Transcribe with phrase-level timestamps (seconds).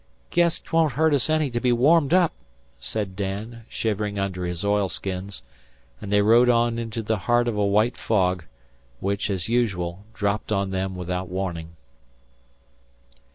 [0.31, 2.33] "Guess 'twon't hurt us any to be warmed up,"
[2.79, 5.43] said Dan, shivering under his oilskins,
[6.01, 8.43] and they rowed on into the heart of a white fog,
[8.99, 11.75] which, as usual, dropped on them without warning.